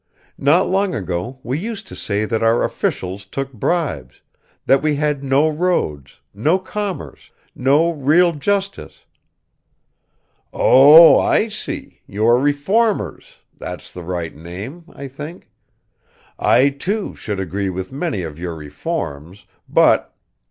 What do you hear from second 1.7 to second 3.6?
to say that our officials took